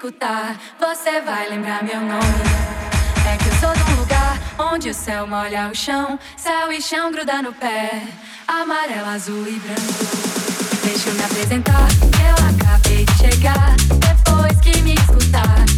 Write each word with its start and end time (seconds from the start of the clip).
escutar, 0.00 0.58
você 0.78 1.20
vai 1.20 1.50
lembrar 1.50 1.84
meu 1.84 2.00
nome. 2.00 2.20
É 3.30 3.36
que 3.36 3.48
eu 3.48 3.52
sou 3.60 3.70
de 3.74 3.92
um 3.92 3.96
lugar 4.00 4.40
onde 4.58 4.88
o 4.88 4.94
céu 4.94 5.26
molha 5.26 5.68
o 5.70 5.76
chão, 5.76 6.18
céu 6.38 6.72
e 6.72 6.80
chão 6.80 7.12
gruda 7.12 7.42
no 7.42 7.52
pé, 7.52 8.04
amarelo, 8.48 9.10
azul 9.10 9.46
e 9.46 9.58
branco. 9.58 9.82
Deixa 10.82 11.10
eu 11.10 11.14
me 11.14 11.22
apresentar, 11.22 11.88
eu 12.26 12.34
acabei 12.48 13.04
de 13.04 13.14
chegar, 13.18 13.76
depois 13.76 14.58
que 14.62 14.80
me 14.80 14.94
escutar. 14.94 15.69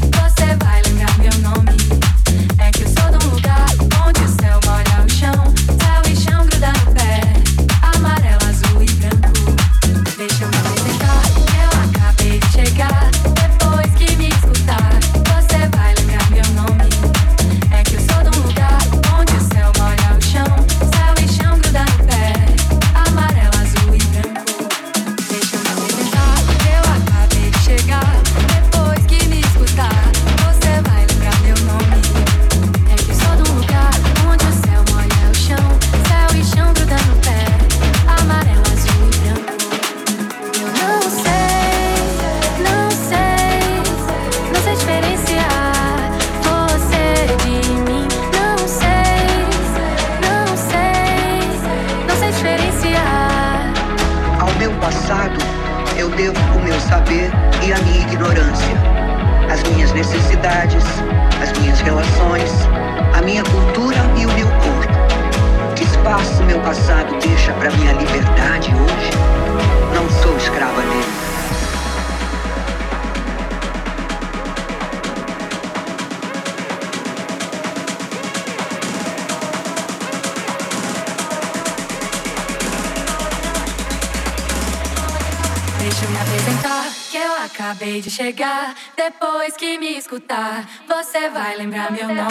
escutar, 90.12 90.68
você 90.86 91.30
vai 91.30 91.56
lembrar 91.56 91.90
meu 91.90 92.06
nome. 92.06 92.22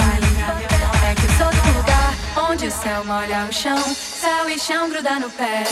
É 1.09 1.15
que 1.15 1.25
eu 1.25 1.31
sou 1.31 1.49
do 1.49 1.77
lugar 1.79 2.13
onde 2.51 2.67
o 2.67 2.71
céu 2.71 3.03
molha 3.05 3.47
o 3.49 3.51
chão, 3.51 3.77
céu 3.95 4.47
e 4.47 4.59
chão 4.59 4.87
gruda 4.87 5.19
no 5.19 5.29
pé, 5.31 5.63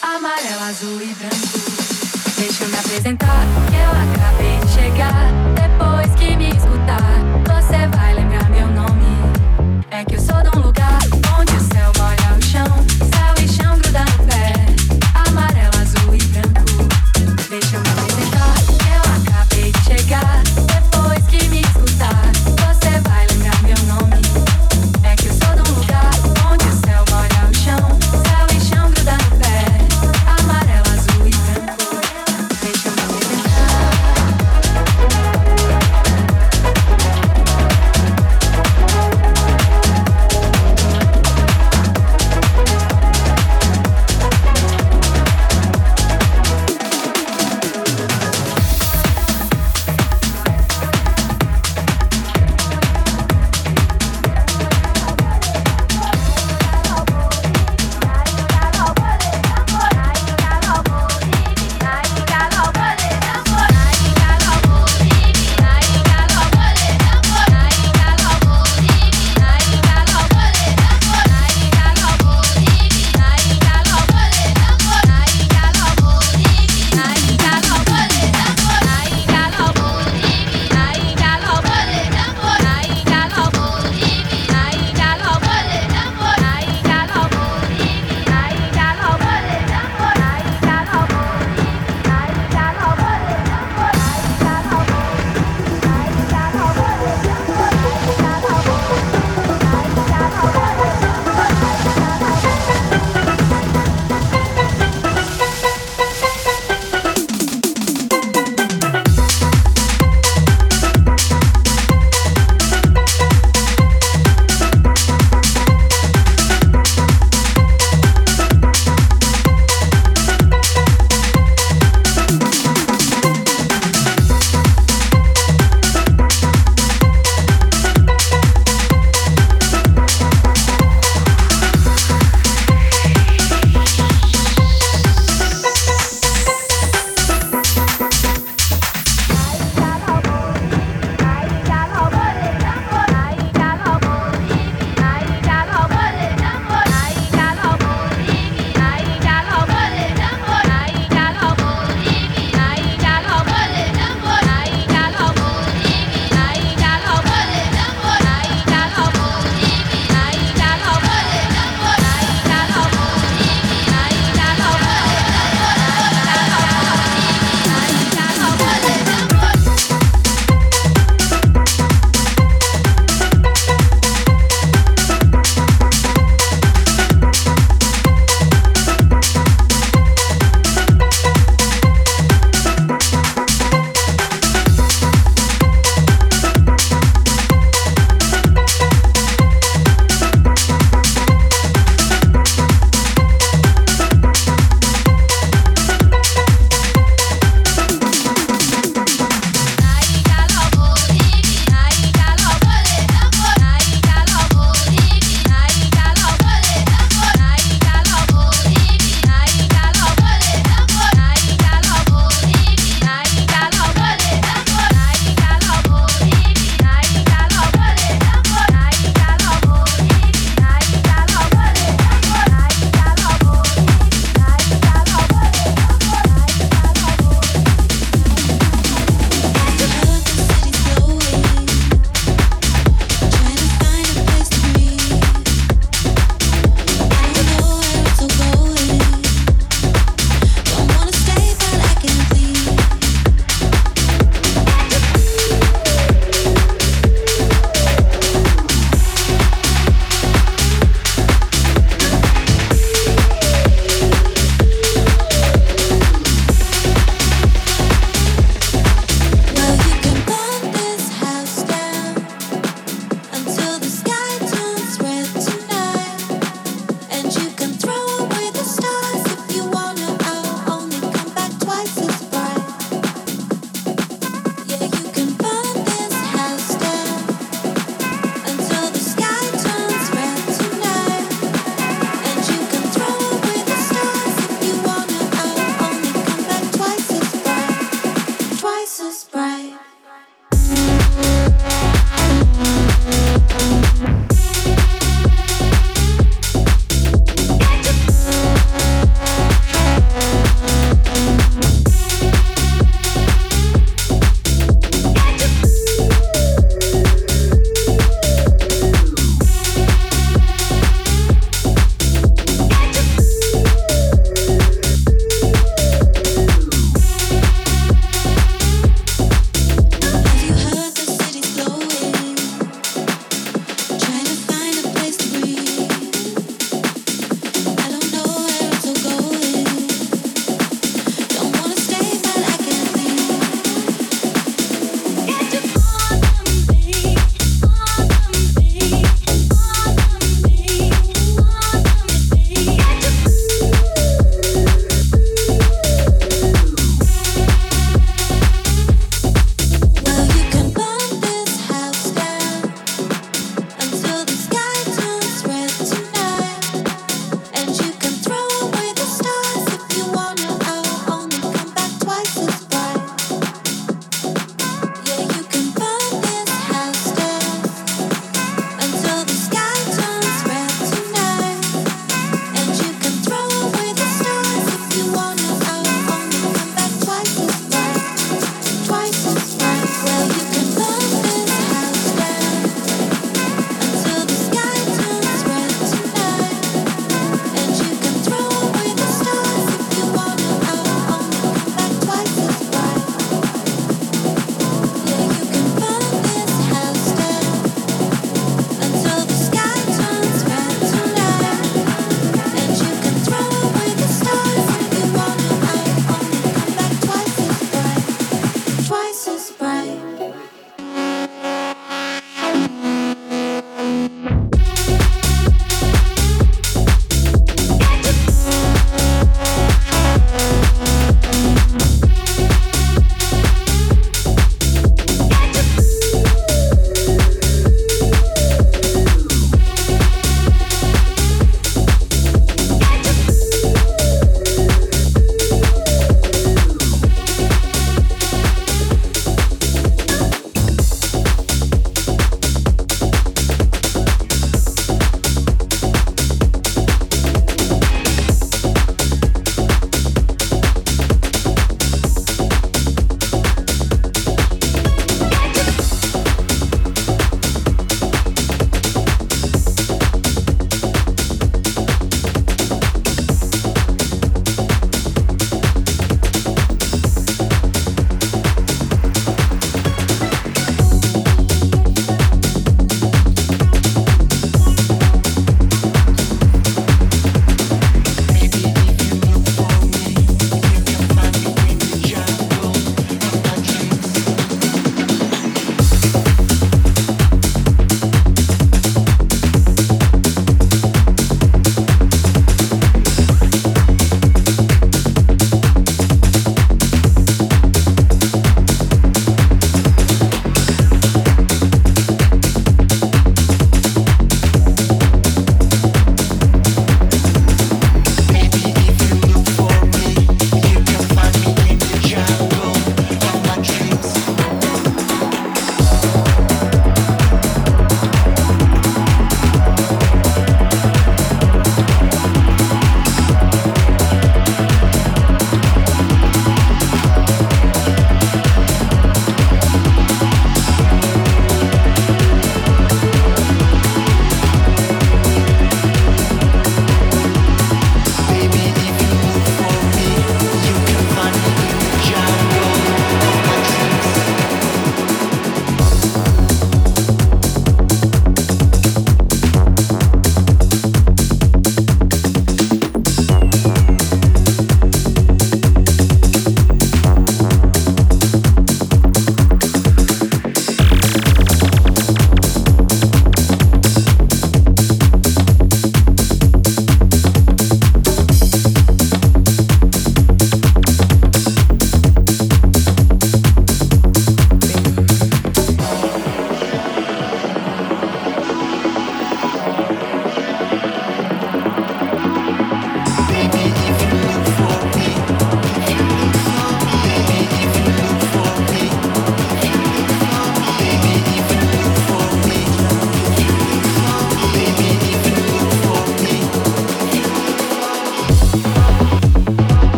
amarelo, 0.00 0.62
azul 0.68 1.02
e 1.02 1.06
branco. 1.14 1.58
Deixa 2.38 2.62
eu 2.62 2.68
me 2.68 2.78
apresentar, 2.78 3.42
que 3.70 3.76
eu 3.76 3.90
acabei 3.90 4.58
de 4.60 4.72
chegar. 4.72 5.47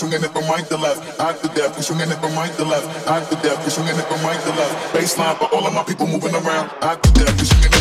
swinging 0.00 0.24
it 0.24 0.32
from 0.32 0.48
right 0.48 0.66
to 0.66 0.78
left, 0.78 1.20
out 1.20 1.36
to 1.42 1.48
death. 1.48 1.76
We 1.76 1.82
swinging 1.82 2.10
it 2.10 2.18
from 2.20 2.34
right 2.34 2.52
to 2.56 2.64
left, 2.64 3.06
out 3.06 3.28
to 3.28 3.36
death. 3.36 3.62
We 3.64 3.70
swinging 3.70 3.98
it 3.98 4.06
from 4.08 4.24
right 4.24 4.40
to 4.40 4.48
left. 4.48 4.94
Baseline 4.94 5.36
for 5.36 5.54
all 5.54 5.66
of 5.66 5.74
my 5.74 5.84
people 5.84 6.06
moving 6.06 6.34
around, 6.34 6.70
out 6.80 7.02
to 7.02 7.12
death. 7.12 7.38
We 7.38 7.44
swinging 7.44 7.72
it. 7.74 7.79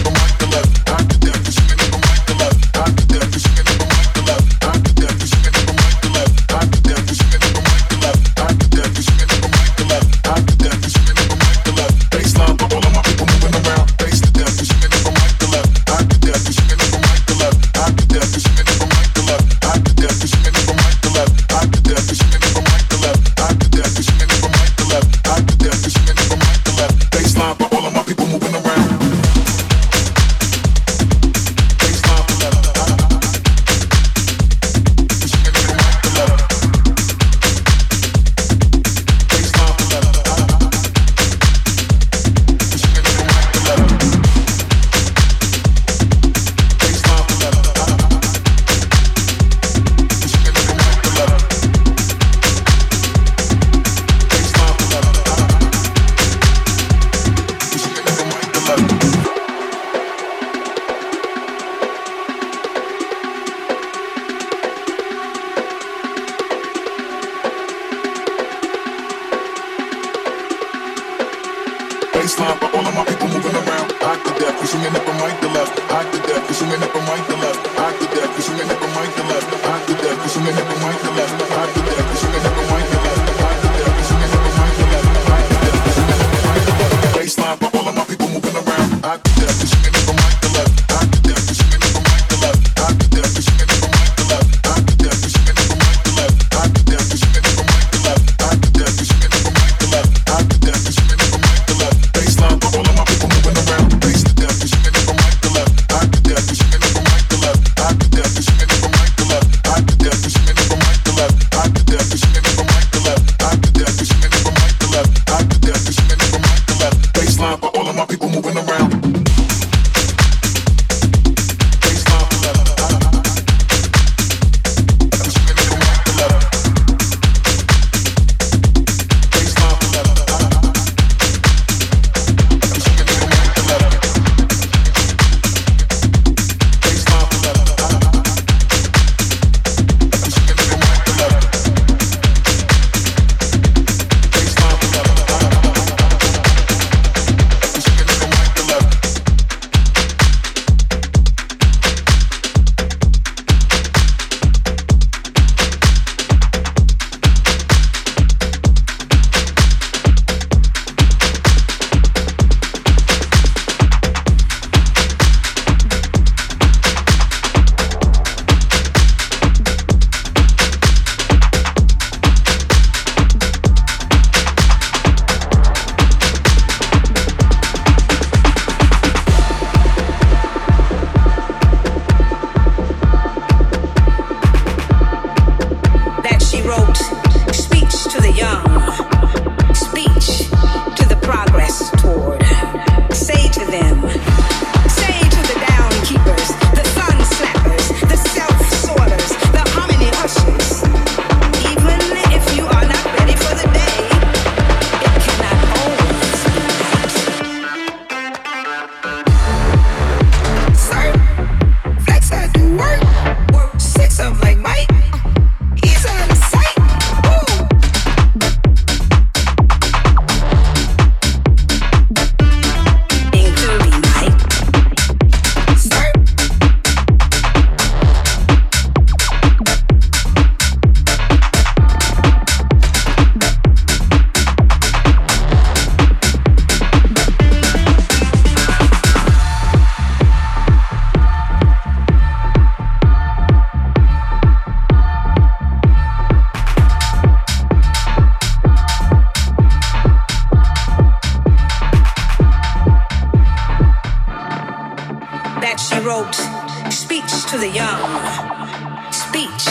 the 257.59 257.67
young, 257.67 259.11
speech 259.11 259.65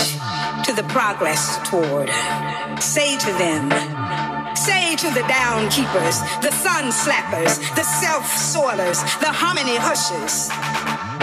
to 0.64 0.74
the 0.74 0.84
progress 0.88 1.56
toward. 1.68 2.10
Say 2.82 3.16
to 3.16 3.32
them, 3.40 3.70
say 4.54 4.94
to 4.96 5.08
the 5.14 5.24
down 5.26 5.70
keepers, 5.70 6.20
the 6.42 6.52
sun 6.52 6.92
slappers, 6.92 7.58
the 7.76 7.84
self 7.84 8.26
soilers, 8.26 9.00
the 9.20 9.32
hominy 9.32 9.76
hushers. 9.76 10.50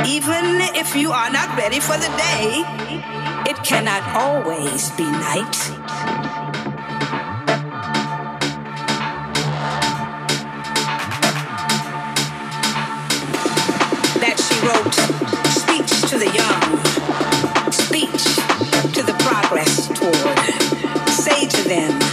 Even 0.09 0.61
if 0.75 0.95
you 0.95 1.11
are 1.11 1.29
not 1.29 1.55
ready 1.55 1.79
for 1.79 1.97
the 1.97 2.09
day, 2.17 2.63
it 3.47 3.57
cannot 3.63 4.01
always 4.15 4.89
be 4.91 5.03
night. 5.03 5.55
wrote 14.65 15.14
to 16.15 16.19
the 16.19 16.33
young, 16.33 17.71
speech 17.71 18.23
to 18.93 19.03
the 19.03 19.13
progress 19.19 19.87
toward. 19.87 21.09
Say 21.09 21.45
to 21.45 21.67
them, 21.67 22.04